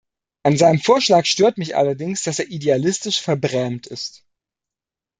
An 0.41 0.57
seinem 0.57 0.79
Vorschlag 0.79 1.25
stört 1.25 1.59
mich 1.59 1.75
allerdings, 1.77 2.23
dass 2.23 2.39
er 2.39 2.49
idealistisch 2.49 3.21
verbrämt 3.21 3.85
ist. 3.85 4.25